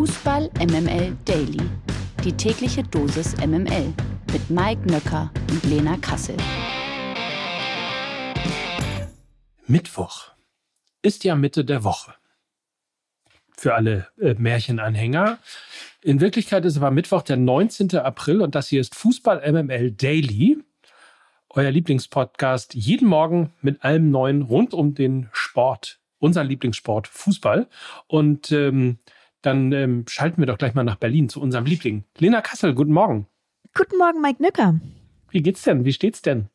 [0.00, 1.60] Fußball MML Daily.
[2.24, 3.92] Die tägliche Dosis MML
[4.32, 6.38] mit Mike Nöcker und Lena Kassel.
[9.66, 10.28] Mittwoch
[11.02, 12.14] ist ja Mitte der Woche.
[13.58, 15.38] Für alle äh, Märchenanhänger.
[16.00, 17.94] In Wirklichkeit ist aber Mittwoch der 19.
[17.96, 20.64] April und das hier ist Fußball MML Daily.
[21.50, 27.68] Euer Lieblingspodcast jeden Morgen mit allem Neuen rund um den Sport unseren Lieblingssport Fußball.
[28.06, 28.98] Und ähm,
[29.42, 32.04] dann ähm, schalten wir doch gleich mal nach Berlin zu unserem Liebling.
[32.18, 33.26] Lena Kassel, guten Morgen.
[33.74, 34.80] Guten Morgen, Mike Nöcker.
[35.30, 35.84] Wie geht's denn?
[35.84, 36.48] Wie steht's denn?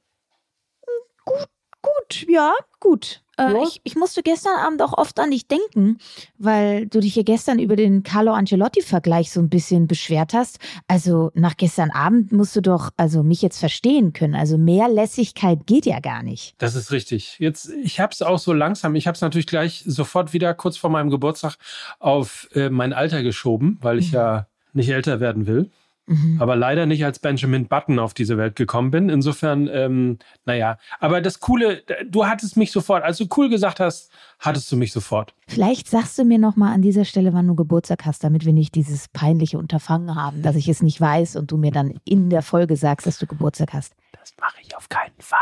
[2.09, 3.22] Gut, ja, gut.
[3.38, 5.98] Äh, ich, ich, musste gestern Abend auch oft an dich denken,
[6.38, 10.60] weil du dich hier gestern über den Carlo Ancelotti-Vergleich so ein bisschen beschwert hast.
[10.88, 14.36] Also nach gestern Abend musst du doch also mich jetzt verstehen können.
[14.36, 16.55] Also mehr Lässigkeit geht ja gar nicht.
[16.60, 17.38] Das ist richtig.
[17.40, 18.96] Jetzt, ich habe es auch so langsam.
[18.96, 21.58] Ich habe es natürlich gleich sofort wieder kurz vor meinem Geburtstag
[21.99, 24.16] auf äh, mein Alter geschoben, weil ich mhm.
[24.16, 25.72] ja nicht älter werden will.
[26.08, 26.38] Mhm.
[26.40, 29.10] Aber leider nicht als Benjamin Button auf diese Welt gekommen bin.
[29.10, 30.77] Insofern, ähm, naja.
[30.99, 34.91] Aber das Coole, du hattest mich sofort, als du cool gesagt hast, hattest du mich
[34.91, 35.34] sofort.
[35.48, 38.76] Vielleicht sagst du mir nochmal an dieser Stelle, wann du Geburtstag hast, damit wir nicht
[38.76, 42.44] dieses peinliche Unterfangen haben, dass ich es nicht weiß und du mir dann in der
[42.44, 43.96] Folge sagst, dass du Geburtstag hast.
[44.20, 45.40] Das mache ich auf keinen Fall.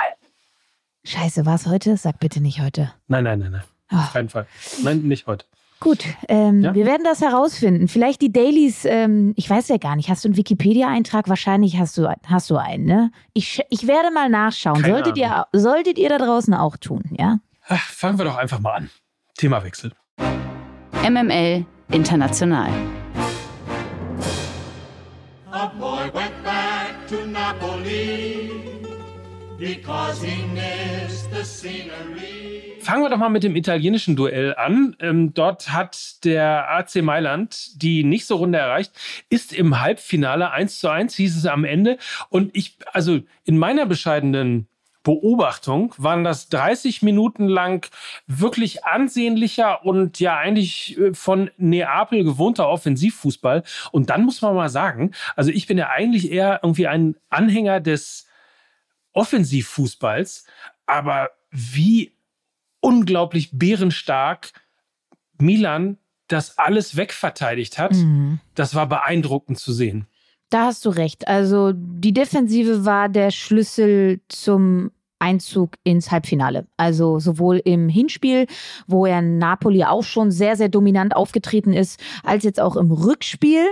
[1.04, 1.98] Scheiße, war es heute?
[1.98, 2.94] Sag bitte nicht heute.
[3.08, 3.64] Nein, nein, nein, nein.
[3.92, 3.98] Oh.
[3.98, 4.48] Auf keinen Fall.
[4.82, 5.46] Nein, nicht heute.
[5.84, 6.74] Gut, ähm, ja?
[6.74, 7.90] wir werden das herausfinden.
[7.90, 11.28] Vielleicht die Dailies, ähm, ich weiß ja gar nicht, hast du einen Wikipedia-Eintrag?
[11.28, 13.12] Wahrscheinlich hast du, hast du einen, ne?
[13.34, 14.82] Ich, ich werde mal nachschauen.
[14.82, 17.40] solltet ihr, solltet ihr da draußen auch tun, ja?
[17.68, 18.90] Ach, fangen wir doch einfach mal an.
[19.38, 19.92] Themawechsel.
[21.06, 22.70] MML International.
[25.52, 28.93] A boy went back to Napoli
[32.80, 34.96] Fangen wir doch mal mit dem italienischen Duell an.
[35.00, 38.92] Ähm, dort hat der AC Mailand die nächste Runde erreicht,
[39.30, 41.98] ist im Halbfinale 1 zu 1, hieß es am Ende.
[42.30, 44.68] Und ich, also in meiner bescheidenen
[45.04, 47.90] Beobachtung waren das 30 Minuten lang
[48.26, 53.64] wirklich ansehnlicher und ja eigentlich äh, von Neapel gewohnter Offensivfußball.
[53.92, 57.82] Und dann muss man mal sagen, also ich bin ja eigentlich eher irgendwie ein Anhänger
[57.82, 58.28] des
[59.14, 60.46] Offensivfußballs,
[60.86, 62.16] aber wie
[62.80, 64.52] unglaublich bärenstark
[65.40, 65.98] Milan
[66.28, 67.94] das alles wegverteidigt hat.
[67.94, 68.40] Mhm.
[68.56, 70.08] Das war beeindruckend zu sehen.
[70.50, 71.28] Da hast du recht.
[71.28, 76.68] Also die Defensive war der Schlüssel zum Einzug ins Halbfinale.
[76.76, 78.48] Also sowohl im Hinspiel,
[78.88, 83.66] wo er Napoli auch schon sehr, sehr dominant aufgetreten ist, als jetzt auch im Rückspiel.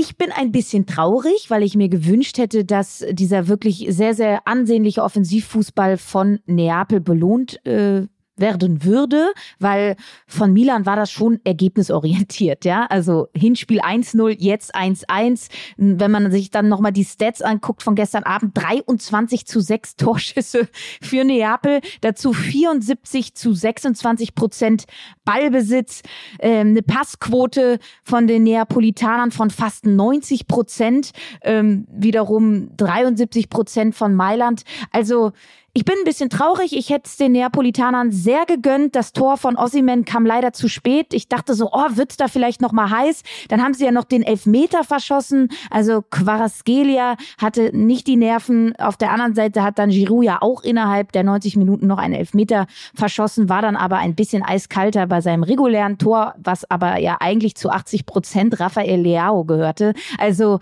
[0.00, 4.46] Ich bin ein bisschen traurig, weil ich mir gewünscht hätte, dass dieser wirklich sehr, sehr
[4.46, 8.06] ansehnliche Offensivfußball von Neapel belohnt äh,
[8.40, 9.96] werden würde, weil
[10.26, 12.86] von Milan war das schon ergebnisorientiert, ja.
[12.86, 15.48] Also Hinspiel 1-0, jetzt 1-1.
[15.76, 20.68] Wenn man sich dann nochmal die Stats anguckt von gestern Abend, 23 zu 6 Torschüsse
[21.02, 24.84] für Neapel, dazu 74 zu 26 Prozent
[25.24, 26.02] Ballbesitz,
[26.38, 31.10] äh, eine Passquote von den Neapolitanern von fast 90 Prozent,
[31.42, 34.62] ähm, wiederum 73 Prozent von Mailand.
[34.92, 35.32] Also
[35.72, 36.76] ich bin ein bisschen traurig.
[36.76, 38.96] Ich hätte es den Neapolitanern sehr gegönnt.
[38.96, 41.14] Das Tor von Ossiman kam leider zu spät.
[41.14, 43.22] Ich dachte so, oh, wird's da vielleicht noch mal heiß?
[43.48, 45.48] Dann haben sie ja noch den Elfmeter verschossen.
[45.70, 48.74] Also Quarasgelia hatte nicht die Nerven.
[48.76, 52.14] Auf der anderen Seite hat dann Giroud ja auch innerhalb der 90 Minuten noch einen
[52.14, 57.18] Elfmeter verschossen, war dann aber ein bisschen eiskalter bei seinem regulären Tor, was aber ja
[57.20, 59.94] eigentlich zu 80 Prozent Rafael Leao gehörte.
[60.18, 60.58] Also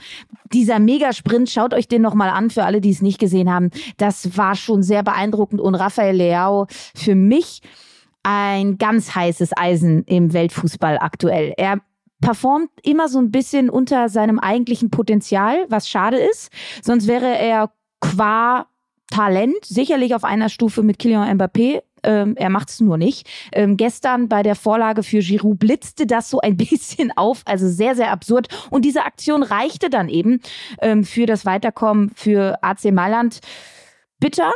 [0.53, 3.71] dieser Megasprint, schaut euch den noch mal an für alle, die es nicht gesehen haben.
[3.97, 7.61] Das war schon sehr sehr beeindruckend und Rafael Leao für mich
[8.25, 11.55] ein ganz heißes Eisen im Weltfußball aktuell.
[11.57, 11.81] Er
[12.21, 16.51] performt immer so ein bisschen unter seinem eigentlichen Potenzial, was schade ist.
[16.83, 17.71] Sonst wäre er
[18.01, 18.67] qua
[19.09, 21.83] Talent sicherlich auf einer Stufe mit Kylian Mbappé.
[22.03, 23.29] Ähm, er macht es nur nicht.
[23.53, 27.95] Ähm, gestern bei der Vorlage für Giroud blitzte das so ein bisschen auf, also sehr,
[27.95, 28.49] sehr absurd.
[28.71, 30.41] Und diese Aktion reichte dann eben
[30.83, 33.39] ähm, für das Weiterkommen für AC Mailand.
[34.21, 34.53] Bitter,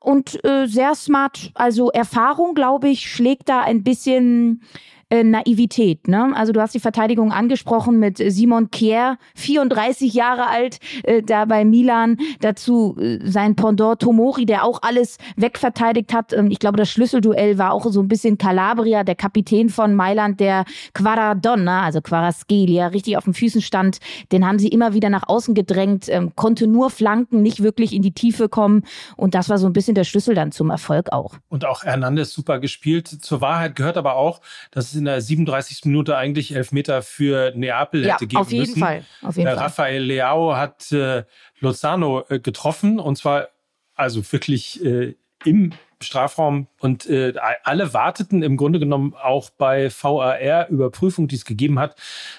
[0.00, 1.50] und äh, sehr smart.
[1.54, 4.62] Also Erfahrung, glaube ich, schlägt da ein bisschen
[5.08, 6.08] äh, Naivität.
[6.08, 6.32] Ne?
[6.34, 11.64] Also du hast die Verteidigung angesprochen mit Simon Kier, 34 Jahre alt, äh, da bei
[11.64, 12.16] Milan.
[12.40, 16.32] Dazu äh, sein Pendant Tomori, der auch alles wegverteidigt hat.
[16.32, 20.40] Ähm, ich glaube, das Schlüsselduell war auch so ein bisschen Calabria, der Kapitän von Mailand,
[20.40, 23.98] der Quaradonna, also Quaraskelia, richtig auf den Füßen stand.
[24.32, 28.02] Den haben sie immer wieder nach außen gedrängt, ähm, konnte nur flanken, nicht wirklich in
[28.02, 28.82] die Tiefe kommen.
[29.16, 31.34] Und das war so ein bisschen der Schlüssel dann zum Erfolg auch.
[31.48, 33.06] Und auch Hernandez super gespielt.
[33.06, 34.40] Zur Wahrheit gehört aber auch,
[34.72, 35.84] dass in der 37.
[35.84, 38.80] Minute eigentlich Elfmeter für Neapel Ja, hätte geben auf jeden müssen.
[38.80, 39.04] Fall.
[39.22, 39.62] Auf jeden Äh, Fall.
[39.64, 41.24] Rafael Leao hat äh,
[41.60, 43.48] Lozano äh, getroffen und zwar
[43.94, 45.14] also wirklich äh,
[45.44, 45.72] im
[46.02, 47.32] Strafraum und äh,
[47.64, 51.96] alle warteten im Grunde genommen auch bei VAR-Überprüfung, die es gegeben hat,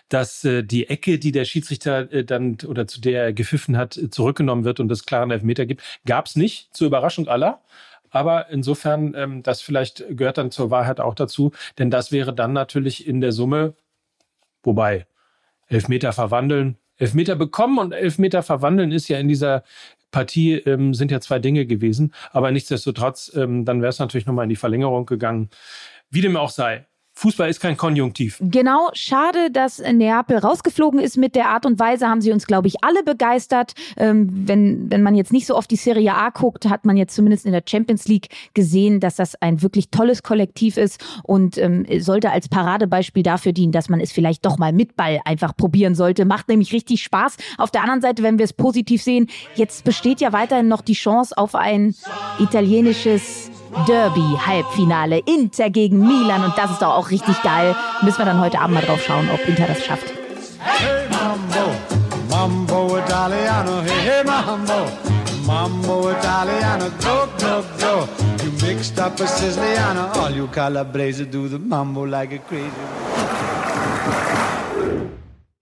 [0.09, 3.97] dass äh, die Ecke, die der Schiedsrichter äh, dann oder zu der er gepfiffen hat,
[3.97, 5.81] äh, zurückgenommen wird und es klaren Elfmeter gibt.
[6.05, 7.61] Gab es nicht, zur Überraschung aller.
[8.09, 12.53] Aber insofern, ähm, das vielleicht gehört dann zur Wahrheit auch dazu, denn das wäre dann
[12.53, 13.75] natürlich in der Summe,
[14.63, 15.07] wobei
[15.67, 19.63] Elfmeter verwandeln, Elfmeter bekommen und Elfmeter verwandeln ist ja in dieser
[20.11, 24.43] Partie ähm, sind ja zwei Dinge gewesen, aber nichtsdestotrotz, ähm, dann wäre es natürlich nochmal
[24.43, 25.49] in die Verlängerung gegangen.
[26.09, 26.85] Wie dem auch sei.
[27.17, 28.37] Fußball ist kein Konjunktiv.
[28.41, 32.67] Genau, schade, dass Neapel rausgeflogen ist mit der Art und Weise, haben sie uns, glaube
[32.67, 33.73] ich, alle begeistert.
[33.97, 37.15] Ähm, wenn, wenn man jetzt nicht so oft die Serie A guckt, hat man jetzt
[37.15, 41.87] zumindest in der Champions League gesehen, dass das ein wirklich tolles Kollektiv ist und ähm,
[41.97, 45.95] sollte als Paradebeispiel dafür dienen, dass man es vielleicht doch mal mit Ball einfach probieren
[45.95, 46.23] sollte.
[46.23, 47.37] Macht nämlich richtig Spaß.
[47.57, 50.93] Auf der anderen Seite, wenn wir es positiv sehen, jetzt besteht ja weiterhin noch die
[50.93, 51.95] Chance auf ein
[52.39, 53.49] italienisches
[53.87, 55.19] Derby-Halbfinale.
[55.25, 57.75] Inter gegen Milan und das ist doch auch richtig geil.
[58.01, 60.05] Müssen wir dann heute Abend mal drauf schauen, ob Inter das schafft.
[60.59, 61.71] Hey mambo,
[62.29, 64.85] mambo Italiano, hey hey mambo,
[65.45, 68.07] mambo Italiano, go go go.
[68.43, 72.71] You mixed up a Siciliano, all you Calabrese do the mambo like a crazy.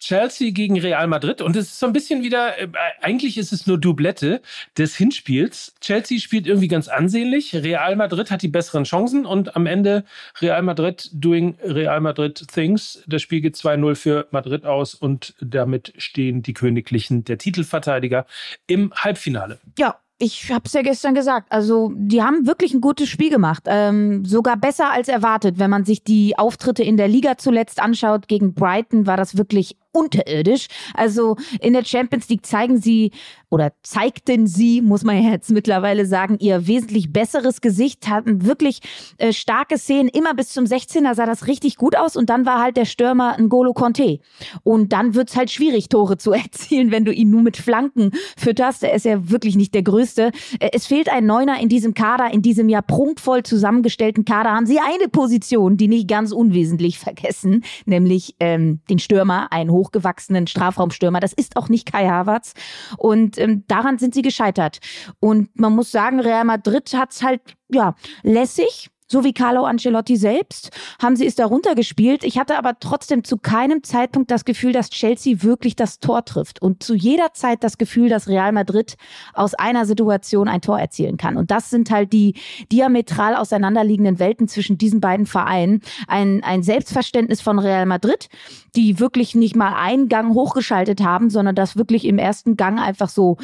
[0.05, 2.67] Chelsea gegen Real Madrid und es ist so ein bisschen wieder, äh,
[3.01, 4.39] eigentlich ist es nur Doublette
[4.77, 5.73] des Hinspiels.
[5.81, 10.05] Chelsea spielt irgendwie ganz ansehnlich, Real Madrid hat die besseren Chancen und am Ende
[10.41, 13.01] Real Madrid doing Real Madrid things.
[13.07, 18.27] Das Spiel geht 2-0 für Madrid aus und damit stehen die Königlichen, der Titelverteidiger,
[18.67, 19.59] im Halbfinale.
[19.79, 21.51] Ja, ich habe es ja gestern gesagt.
[21.51, 23.63] Also, die haben wirklich ein gutes Spiel gemacht.
[23.65, 25.59] Ähm, sogar besser als erwartet.
[25.59, 29.75] Wenn man sich die Auftritte in der Liga zuletzt anschaut, gegen Brighton war das wirklich
[29.95, 30.67] unterirdisch.
[30.93, 33.11] Also in der Champions League zeigen sie
[33.49, 38.81] oder zeigten sie, muss man jetzt mittlerweile sagen, ihr wesentlich besseres Gesicht, hatten wirklich
[39.17, 40.09] äh, starke Szenen.
[40.09, 43.37] Immer bis zum 16er sah das richtig gut aus und dann war halt der Stürmer
[43.39, 44.19] N'Golo Conte.
[44.63, 48.83] Und dann wird's halt schwierig, Tore zu erzielen, wenn du ihn nur mit Flanken fütterst.
[48.83, 50.31] Er ist ja wirklich nicht der Größte.
[50.59, 54.65] Äh, Es fehlt ein Neuner in diesem Kader, in diesem ja prunkvoll zusammengestellten Kader haben
[54.65, 61.19] sie eine Position, die nicht ganz unwesentlich vergessen, nämlich ähm, den Stürmer, einen hochgewachsenen Strafraumstürmer.
[61.19, 62.53] Das ist auch nicht Kai Havertz.
[62.97, 64.79] Und ähm, daran sind sie gescheitert.
[65.19, 68.89] Und man muss sagen, Real Madrid hat's halt, ja, lässig.
[69.07, 72.23] So wie Carlo Ancelotti selbst haben sie es da runtergespielt.
[72.23, 76.59] Ich hatte aber trotzdem zu keinem Zeitpunkt das Gefühl, dass Chelsea wirklich das Tor trifft.
[76.61, 78.95] Und zu jeder Zeit das Gefühl, dass Real Madrid
[79.33, 81.37] aus einer Situation ein Tor erzielen kann.
[81.37, 82.33] Und das sind halt die
[82.71, 85.81] diametral auseinanderliegenden Welten zwischen diesen beiden Vereinen.
[86.07, 88.27] Ein, ein Selbstverständnis von Real Madrid,
[88.75, 93.09] die wirklich nicht mal einen Gang hochgeschaltet haben, sondern das wirklich im ersten Gang einfach
[93.09, 93.37] so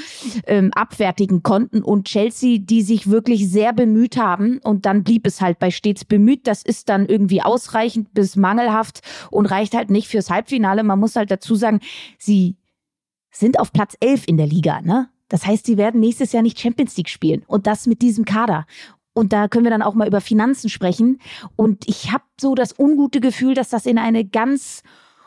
[0.47, 1.83] ähm, abfertigen konnten.
[1.83, 4.57] Und Chelsea, die sich wirklich sehr bemüht haben.
[4.63, 6.48] Und dann blieb es halt bei stets bemüht.
[6.48, 10.83] Das ist dann irgendwie ausreichend bis mangelhaft und reicht halt nicht fürs Halbfinale.
[10.83, 11.80] Man muss halt dazu sagen,
[12.18, 12.57] sie
[13.31, 15.09] sind auf Platz 11 in der Liga, ne?
[15.30, 17.44] Das heißt, sie werden nächstes Jahr nicht Champions League spielen.
[17.48, 18.65] Und das mit diesem Kader.
[19.13, 21.19] Und da können wir dann auch mal über Finanzen sprechen.
[21.56, 24.83] Und ich habe so das ungute Gefühl, dass das in eine ganz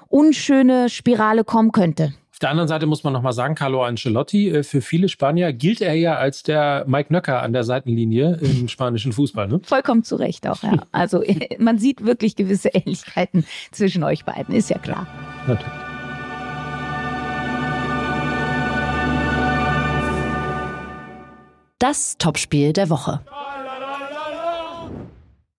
[0.08, 2.14] unschöne Spirale kommen könnte.
[2.44, 5.80] Auf der anderen Seite muss man nochmal sagen, Carlo Ancelotti, äh, für viele Spanier gilt
[5.80, 9.48] er ja als der Mike Nöcker an der Seitenlinie im spanischen Fußball.
[9.48, 9.60] Ne?
[9.64, 10.72] Vollkommen zu Recht auch, ja.
[10.92, 11.22] Also
[11.58, 15.06] man sieht wirklich gewisse Ähnlichkeiten zwischen euch beiden, ist ja klar.
[15.46, 15.72] Natürlich.
[21.78, 23.22] Das Topspiel der Woche.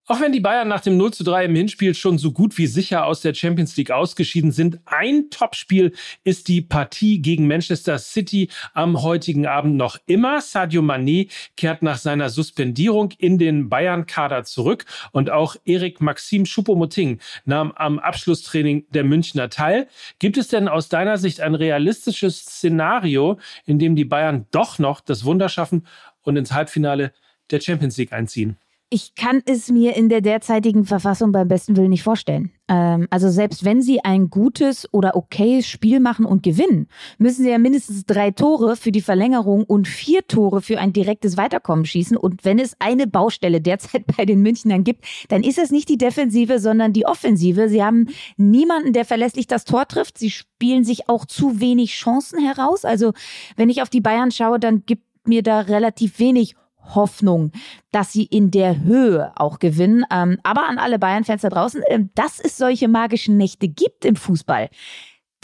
[0.07, 2.67] Auch wenn die Bayern nach dem 0 zu 3 im Hinspiel schon so gut wie
[2.67, 5.95] sicher aus der Champions League ausgeschieden sind, ein Topspiel
[6.25, 10.43] ist die Partie gegen Manchester City am heutigen Abend noch immer.
[10.43, 17.19] Sadio Mané kehrt nach seiner Suspendierung in den Bayern-Kader zurück und auch Erik Maxim Choupo-Moting
[17.47, 19.89] nahm am Abschlusstraining der Münchner teil.
[20.19, 25.01] Gibt es denn aus deiner Sicht ein realistisches Szenario, in dem die Bayern doch noch
[25.01, 25.87] das Wunder schaffen
[26.21, 27.15] und ins Halbfinale
[27.51, 28.59] der Champions League einziehen?
[28.95, 32.53] Ich kann es mir in der derzeitigen Verfassung beim besten Willen nicht vorstellen.
[32.69, 36.87] Ähm, also selbst wenn sie ein gutes oder okayes Spiel machen und gewinnen,
[37.19, 41.37] müssen sie ja mindestens drei Tore für die Verlängerung und vier Tore für ein direktes
[41.37, 42.17] Weiterkommen schießen.
[42.17, 45.99] Und wenn es eine Baustelle derzeit bei den Münchnern gibt, dann ist es nicht die
[45.99, 47.69] Defensive, sondern die Offensive.
[47.69, 50.19] Sie haben niemanden, der verlässlich das Tor trifft.
[50.19, 52.85] Sie spielen sich auch zu wenig Chancen heraus.
[52.85, 53.13] Also
[53.57, 56.55] wenn ich auf die Bayern schaue, dann gibt mir da relativ wenig
[56.95, 57.53] Hoffnung,
[57.93, 60.05] dass sie in der Höhe auch gewinnen.
[60.11, 64.17] Ähm, aber an alle Bayern-Fans da draußen, äh, dass es solche magischen Nächte gibt im
[64.17, 64.69] Fußball.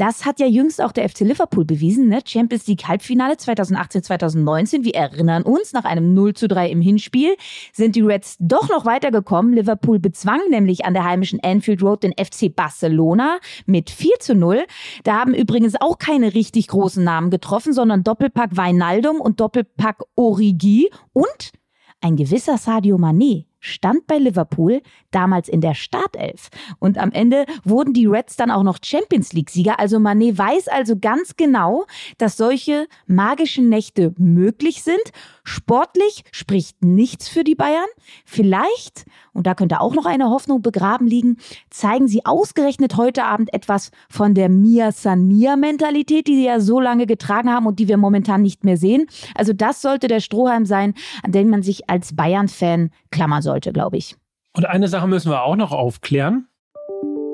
[0.01, 2.21] Das hat ja jüngst auch der FC Liverpool bewiesen, ne?
[2.25, 4.83] Champions League Halbfinale 2018, 2019.
[4.83, 7.37] Wir erinnern uns, nach einem 0 zu 3 im Hinspiel
[7.75, 9.53] sind die Reds doch noch weitergekommen.
[9.53, 14.65] Liverpool bezwang nämlich an der heimischen Anfield Road den FC Barcelona mit 4 zu 0.
[15.05, 20.89] Da haben übrigens auch keine richtig großen Namen getroffen, sondern Doppelpack Weinaldum und Doppelpack Origi
[21.13, 21.53] und
[22.01, 26.49] ein gewisser Sadio Mané stand bei Liverpool damals in der Startelf.
[26.79, 29.79] Und am Ende wurden die Reds dann auch noch Champions League-Sieger.
[29.79, 31.87] Also Manet weiß also ganz genau,
[32.19, 35.13] dass solche magischen Nächte möglich sind.
[35.51, 37.89] Sportlich spricht nichts für die Bayern.
[38.25, 41.39] Vielleicht, und da könnte auch noch eine Hoffnung begraben liegen,
[41.71, 46.61] zeigen sie ausgerechnet heute Abend etwas von der Mia San Mia Mentalität, die sie ja
[46.61, 49.09] so lange getragen haben und die wir momentan nicht mehr sehen.
[49.35, 53.97] Also das sollte der Strohhalm sein, an den man sich als Bayern-Fan klammern sollte, glaube
[53.97, 54.15] ich.
[54.57, 56.47] Und eine Sache müssen wir auch noch aufklären.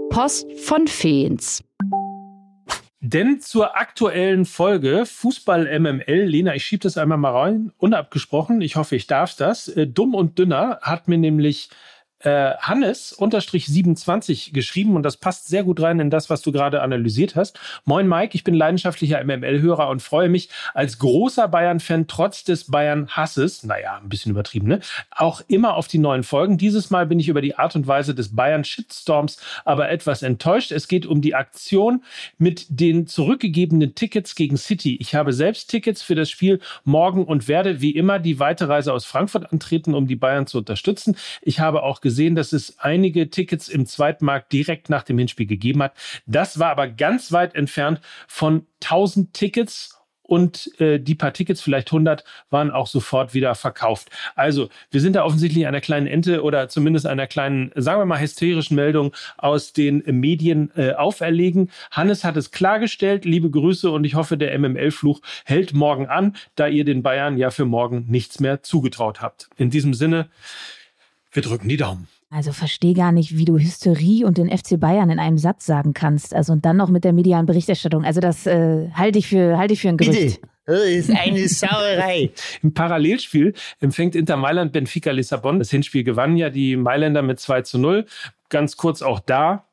[0.08, 1.65] Post von Feens.
[3.00, 8.76] Denn zur aktuellen Folge Fußball MML, Lena, ich schiebe das einmal mal rein, unabgesprochen, ich
[8.76, 9.68] hoffe, ich darf das.
[9.68, 11.68] Äh, Dumm und Dünner hat mir nämlich
[12.20, 16.52] äh, Hannes unterstrich 27 geschrieben und das passt sehr gut rein in das, was du
[16.52, 17.58] gerade analysiert hast.
[17.84, 23.64] Moin Mike, ich bin leidenschaftlicher MML-Hörer und freue mich als großer Bayern-Fan trotz des Bayern-Hasses,
[23.64, 24.80] naja, ein bisschen übertrieben, ne?
[25.10, 26.58] Auch immer auf die neuen Folgen.
[26.58, 30.72] Dieses Mal bin ich über die Art und Weise des Bayern-Shitstorms aber etwas enttäuscht.
[30.72, 32.02] Es geht um die Aktion
[32.38, 34.96] mit den zurückgegebenen Tickets gegen City.
[35.00, 39.04] Ich habe selbst Tickets für das Spiel morgen und werde wie immer die Weiterreise aus
[39.04, 41.16] Frankfurt antreten, um die Bayern zu unterstützen.
[41.42, 45.82] Ich habe auch gesehen, dass es einige Tickets im Zweitmarkt direkt nach dem Hinspiel gegeben
[45.82, 45.92] hat.
[46.24, 51.88] Das war aber ganz weit entfernt von 1000 Tickets und äh, die paar Tickets, vielleicht
[51.88, 54.08] 100, waren auch sofort wieder verkauft.
[54.34, 58.20] Also wir sind da offensichtlich einer kleinen Ente oder zumindest einer kleinen, sagen wir mal,
[58.20, 61.70] hysterischen Meldung aus den Medien äh, auferlegen.
[61.90, 63.24] Hannes hat es klargestellt.
[63.24, 67.50] Liebe Grüße und ich hoffe, der MML-Fluch hält morgen an, da ihr den Bayern ja
[67.50, 69.48] für morgen nichts mehr zugetraut habt.
[69.56, 70.28] In diesem Sinne,
[71.36, 72.08] wir drücken die Daumen.
[72.28, 75.94] Also verstehe gar nicht, wie du Hysterie und den FC Bayern in einem Satz sagen
[75.94, 76.34] kannst.
[76.34, 78.04] Also und dann noch mit der medialen Berichterstattung.
[78.04, 80.40] Also das äh, halte ich für halte ich für ein Gerücht.
[80.40, 80.48] Bitte.
[80.66, 82.32] Das ist eine Sauerei.
[82.62, 85.60] Im Parallelspiel empfängt Inter Mailand Benfica Lissabon.
[85.60, 88.06] Das Hinspiel gewannen ja die Mailänder mit 2 zu 0.
[88.48, 89.68] Ganz kurz auch da.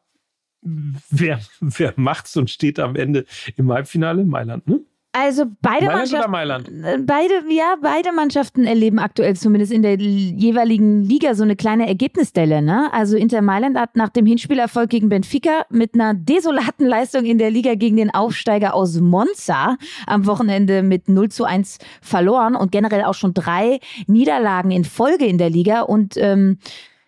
[0.61, 3.25] Wer, wer macht's und steht am Ende
[3.57, 4.23] im Halbfinale?
[4.23, 4.81] Mailand, ne?
[5.15, 6.67] Also beide Mailand Mannschaften, Mailand?
[6.69, 11.87] äh, beide, ja, beide Mannschaften erleben aktuell zumindest in der jeweiligen Liga so eine kleine
[11.87, 12.63] Ergebnisdelle.
[12.63, 12.91] Ne?
[12.91, 17.51] Also Inter Mailand hat nach dem Hinspielerfolg gegen Benfica mit einer desolaten Leistung in der
[17.51, 19.77] Liga gegen den Aufsteiger aus Monza
[20.07, 25.27] am Wochenende mit 0 zu 1 verloren und generell auch schon drei Niederlagen in Folge
[25.27, 26.57] in der Liga und ähm,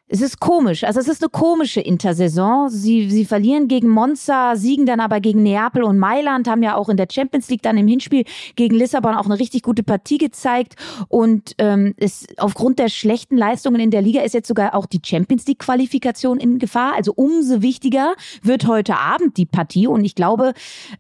[0.07, 0.83] es ist komisch.
[0.83, 2.69] Also es ist eine komische Intersaison.
[2.69, 6.89] Sie, sie verlieren gegen Monza, siegen dann aber gegen Neapel und Mailand, haben ja auch
[6.89, 8.23] in der Champions League dann im Hinspiel
[8.55, 10.75] gegen Lissabon auch eine richtig gute Partie gezeigt.
[11.07, 15.01] Und ähm, es, aufgrund der schlechten Leistungen in der Liga ist jetzt sogar auch die
[15.03, 16.93] Champions League-Qualifikation in Gefahr.
[16.95, 19.87] Also umso wichtiger wird heute Abend die Partie.
[19.87, 20.53] Und ich glaube,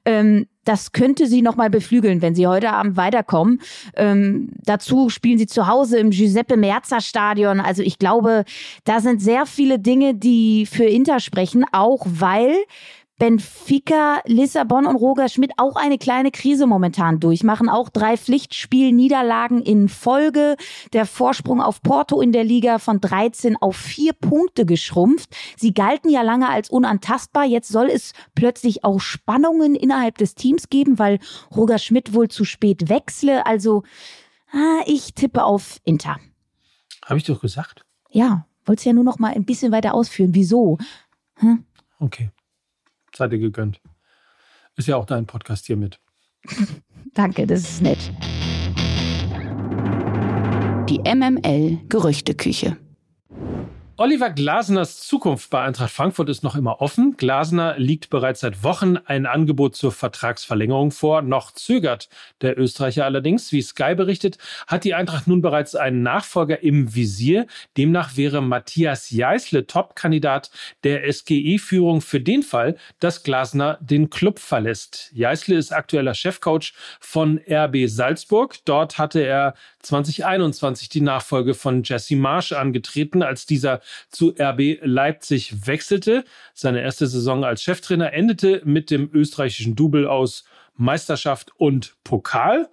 [0.05, 3.61] ähm, das könnte sie nochmal beflügeln, wenn sie heute Abend weiterkommen.
[3.95, 7.59] Ähm, dazu spielen sie zu Hause im Giuseppe Merza Stadion.
[7.59, 8.43] Also ich glaube,
[8.83, 12.55] da sind sehr viele Dinge, die für Inter sprechen, auch weil
[13.17, 17.69] Benfica, Lissabon und Roger Schmidt auch eine kleine Krise momentan durchmachen.
[17.69, 20.57] Auch drei Pflichtspielniederlagen in Folge.
[20.91, 25.33] Der Vorsprung auf Porto in der Liga von 13 auf vier Punkte geschrumpft.
[25.55, 27.45] Sie galten ja lange als unantastbar.
[27.45, 31.19] Jetzt soll es plötzlich auch Spannungen innerhalb des Teams geben, weil
[31.55, 33.45] Roger Schmidt wohl zu spät wechsle.
[33.45, 33.83] Also,
[34.51, 36.17] ah, ich tippe auf Inter.
[37.05, 37.85] Habe ich doch gesagt.
[38.09, 40.35] Ja, wollte ja nur noch mal ein bisschen weiter ausführen.
[40.35, 40.77] Wieso?
[41.35, 41.63] Hm?
[41.99, 42.31] Okay.
[43.15, 43.79] Seid ihr gegönnt.
[44.75, 45.99] Ist ja auch dein Podcast hier mit.
[47.13, 48.11] Danke, das ist nett.
[50.89, 52.77] Die MML Gerüchteküche.
[53.97, 57.15] Oliver Glasners Zukunft bei Eintracht Frankfurt ist noch immer offen.
[57.15, 61.21] Glasner liegt bereits seit Wochen ein Angebot zur Vertragsverlängerung vor.
[61.21, 62.09] Noch zögert
[62.41, 63.53] der Österreicher allerdings.
[63.53, 64.37] Wie Sky berichtet,
[64.67, 67.47] hat die Eintracht nun bereits einen Nachfolger im Visier.
[67.77, 70.51] Demnach wäre Matthias Jeißle Topkandidat
[70.83, 75.09] der SGE-Führung für den Fall, dass Glasner den Club verlässt.
[75.13, 78.57] Jeißle ist aktueller Chefcoach von RB Salzburg.
[78.65, 85.67] Dort hatte er 2021 die Nachfolge von Jesse Marsch angetreten, als dieser zu RB Leipzig
[85.67, 86.23] wechselte.
[86.53, 92.69] Seine erste Saison als Cheftrainer endete mit dem österreichischen Double aus Meisterschaft und Pokal.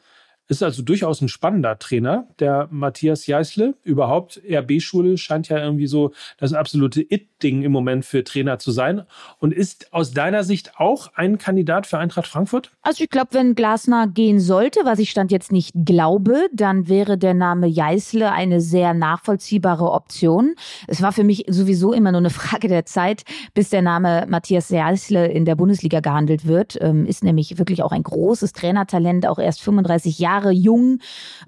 [0.49, 3.75] Ist also durchaus ein spannender Trainer, der Matthias Jeißle.
[3.85, 9.03] Überhaupt, RB-Schule scheint ja irgendwie so das absolute It-Ding im Moment für Trainer zu sein.
[9.39, 12.71] Und ist aus deiner Sicht auch ein Kandidat für Eintracht Frankfurt?
[12.83, 17.17] Also ich glaube, wenn Glasner gehen sollte, was ich stand jetzt nicht glaube, dann wäre
[17.17, 20.55] der Name Jeißle eine sehr nachvollziehbare Option.
[20.87, 23.23] Es war für mich sowieso immer nur eine Frage der Zeit,
[23.55, 26.77] bis der Name Matthias Jeißle in der Bundesliga gehandelt wird.
[26.81, 30.99] Ähm, ist nämlich wirklich auch ein großes Trainertalent, auch erst 35 Jahre Jahre jung,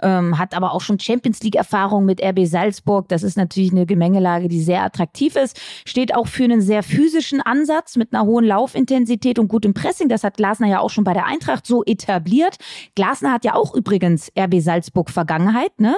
[0.03, 3.09] ähm, hat aber auch schon Champions League-Erfahrung mit RB Salzburg.
[3.09, 5.61] Das ist natürlich eine Gemengelage, die sehr attraktiv ist.
[5.87, 10.09] Steht auch für einen sehr physischen Ansatz mit einer hohen Laufintensität und gutem Pressing.
[10.09, 12.57] Das hat Glasner ja auch schon bei der Eintracht so etabliert.
[12.95, 15.97] Glasner hat ja auch übrigens RB Salzburg Vergangenheit, ne?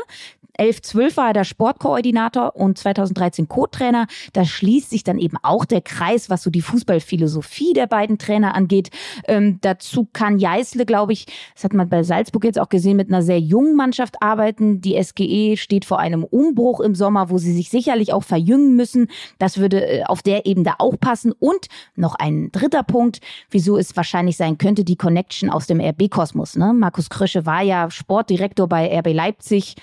[0.58, 4.06] 11, 12 war er der Sportkoordinator und 2013 Co-Trainer.
[4.32, 8.54] Da schließt sich dann eben auch der Kreis, was so die Fußballphilosophie der beiden Trainer
[8.54, 8.90] angeht.
[9.26, 13.08] Ähm, dazu kann Jeißle, glaube ich, das hat man bei Salzburg jetzt auch gesehen, mit
[13.08, 14.80] einer sehr jungen Mannschaft arbeiten.
[14.80, 19.08] Die SGE steht vor einem Umbruch im Sommer, wo sie sich sicherlich auch verjüngen müssen.
[19.38, 21.32] Das würde äh, auf der Ebene auch passen.
[21.32, 23.20] Und noch ein dritter Punkt,
[23.50, 26.56] wieso es wahrscheinlich sein könnte, die Connection aus dem RB-Kosmos.
[26.56, 26.72] Ne?
[26.72, 29.76] Markus Krösche war ja Sportdirektor bei RB Leipzig.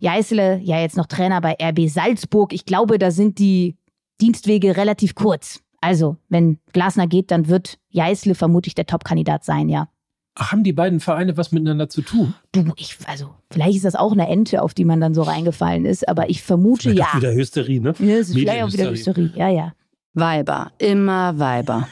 [0.00, 2.52] Jeißle, ja jetzt noch Trainer bei RB Salzburg.
[2.52, 3.76] Ich glaube, da sind die
[4.20, 5.60] Dienstwege relativ kurz.
[5.80, 9.88] Also, wenn Glasner geht, dann wird Jeißle vermutlich der Top-Kandidat sein, ja.
[10.34, 12.34] Ach, haben die beiden Vereine was miteinander zu tun?
[12.52, 15.84] Du, ich, also, vielleicht ist das auch eine Ente, auf die man dann so reingefallen
[15.84, 17.06] ist, aber ich vermute vielleicht ja.
[17.06, 17.94] Auch wieder Hysterie, ne?
[17.98, 19.74] Ja, es ist vielleicht auch wieder Hysterie, ja, ja.
[20.14, 21.88] Weiber, immer Weiber.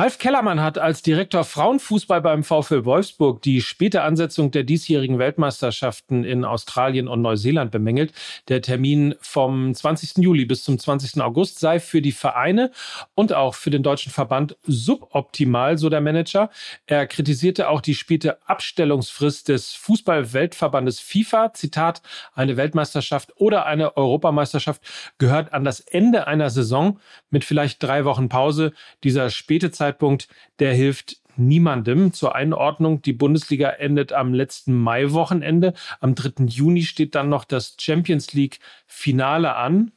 [0.00, 6.24] Ralf Kellermann hat als Direktor Frauenfußball beim VfL Wolfsburg die späte Ansetzung der diesjährigen Weltmeisterschaften
[6.24, 8.14] in Australien und Neuseeland bemängelt.
[8.48, 10.24] Der Termin vom 20.
[10.24, 11.20] Juli bis zum 20.
[11.20, 12.70] August sei für die Vereine
[13.14, 16.48] und auch für den deutschen Verband suboptimal, so der Manager.
[16.86, 21.52] Er kritisierte auch die späte Abstellungsfrist des Fußball-Weltverbandes FIFA.
[21.52, 22.00] Zitat,
[22.32, 24.80] eine Weltmeisterschaft oder eine Europameisterschaft
[25.18, 26.98] gehört an das Ende einer Saison
[27.30, 28.72] mit vielleicht drei Wochen Pause.
[29.04, 32.12] Dieser späte Zeitpunkt, der hilft niemandem.
[32.12, 35.74] Zur Einordnung, die Bundesliga endet am letzten Mai-Wochenende.
[36.00, 36.44] Am 3.
[36.44, 39.92] Juni steht dann noch das Champions League-Finale an.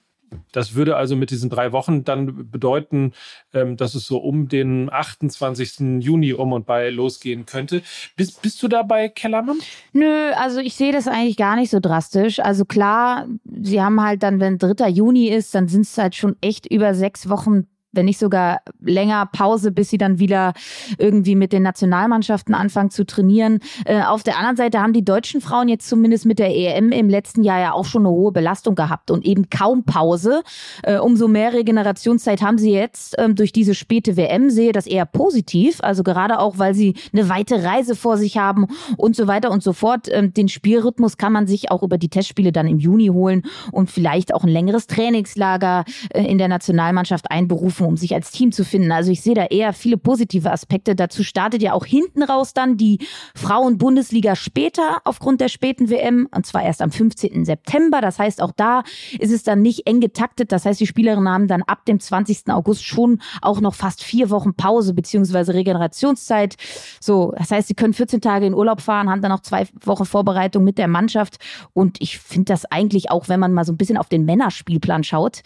[0.51, 3.13] Das würde also mit diesen drei Wochen dann bedeuten,
[3.53, 6.03] ähm, dass es so um den 28.
[6.03, 7.81] Juni um und bei losgehen könnte.
[8.15, 9.59] Bist, bist du dabei, Kellermann?
[9.91, 12.39] Nö, also ich sehe das eigentlich gar nicht so drastisch.
[12.39, 13.27] Also klar,
[13.61, 14.87] sie haben halt dann, wenn 3.
[14.89, 19.27] Juni ist, dann sind es halt schon echt über sechs Wochen wenn nicht sogar länger
[19.27, 20.53] Pause, bis sie dann wieder
[20.97, 23.59] irgendwie mit den Nationalmannschaften anfangen zu trainieren.
[23.85, 27.09] Äh, auf der anderen Seite haben die deutschen Frauen jetzt zumindest mit der EM im
[27.09, 30.43] letzten Jahr ja auch schon eine hohe Belastung gehabt und eben kaum Pause.
[30.83, 34.49] Äh, umso mehr Regenerationszeit haben sie jetzt ähm, durch diese späte WM.
[34.49, 38.67] Sehe das eher positiv, also gerade auch, weil sie eine weite Reise vor sich haben
[38.97, 40.07] und so weiter und so fort.
[40.11, 43.91] Ähm, den Spielrhythmus kann man sich auch über die Testspiele dann im Juni holen und
[43.91, 48.63] vielleicht auch ein längeres Trainingslager äh, in der Nationalmannschaft einberufen, um sich als Team zu
[48.63, 48.91] finden.
[48.91, 50.95] Also ich sehe da eher viele positive Aspekte.
[50.95, 52.99] Dazu startet ja auch hinten raus dann die
[53.35, 57.45] Frauen-Bundesliga später aufgrund der späten WM und zwar erst am 15.
[57.45, 58.01] September.
[58.01, 58.83] Das heißt, auch da
[59.19, 60.51] ist es dann nicht eng getaktet.
[60.51, 62.49] Das heißt, die Spielerinnen haben dann ab dem 20.
[62.49, 66.55] August schon auch noch fast vier Wochen Pause beziehungsweise Regenerationszeit.
[66.99, 70.05] So, das heißt, sie können 14 Tage in Urlaub fahren, haben dann noch zwei Wochen
[70.05, 71.37] Vorbereitung mit der Mannschaft.
[71.73, 75.03] Und ich finde das eigentlich auch, wenn man mal so ein bisschen auf den Männerspielplan
[75.03, 75.41] schaut,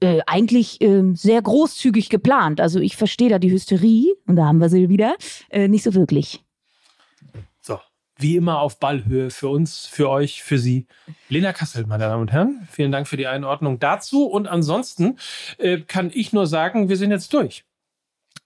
[0.00, 2.60] äh, eigentlich äh, sehr großzügig geplant.
[2.60, 5.16] Also ich verstehe da die Hysterie, und da haben wir sie wieder,
[5.50, 6.44] äh, nicht so wirklich.
[7.60, 7.78] So,
[8.18, 10.86] wie immer auf Ballhöhe für uns, für euch, für Sie.
[11.28, 14.26] Lena Kassel, meine Damen und Herren, vielen Dank für die Einordnung dazu.
[14.26, 15.18] Und ansonsten
[15.58, 17.64] äh, kann ich nur sagen, wir sind jetzt durch.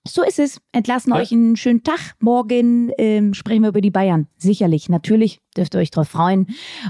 [0.06, 0.60] So ist es.
[0.72, 1.20] Entlassen Ja.
[1.20, 1.98] euch einen schönen Tag.
[2.20, 4.26] Morgen ähm, sprechen wir über die Bayern.
[4.36, 6.46] Sicherlich, natürlich dürft ihr euch drauf freuen.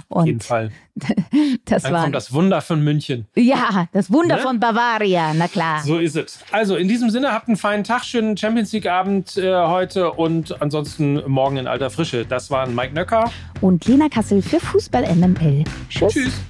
[0.09, 0.71] Auf jeden Und Fall.
[1.65, 3.27] das Dann war kommt das Wunder von München.
[3.37, 4.43] ja das Wunder Ne?
[4.43, 5.33] von Bavaria.
[5.35, 5.83] Na klar.
[5.83, 6.41] So ist es.
[6.53, 11.23] Also in diesem Sinne, habt einen feinen Tag, schönen Champions League-Abend äh, heute und ansonsten
[11.31, 12.25] morgen in alter Frische.
[12.27, 13.31] Das waren Mike Nöcker.
[13.61, 15.65] Und Lena Kassel für Fußball MML.
[15.89, 16.13] Tschüss.
[16.13, 16.41] Tschüss.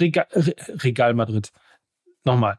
[0.00, 1.50] Regal, Re Regal Madrid.
[2.24, 2.58] Nochmal.